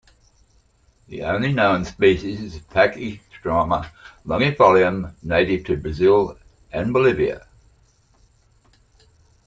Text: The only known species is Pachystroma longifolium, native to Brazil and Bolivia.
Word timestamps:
The 1.09 1.21
only 1.25 1.53
known 1.53 1.85
species 1.85 2.41
is 2.41 2.59
Pachystroma 2.59 3.87
longifolium, 4.25 5.13
native 5.21 5.63
to 5.65 5.77
Brazil 5.77 6.39
and 6.71 6.91
Bolivia. 6.91 7.45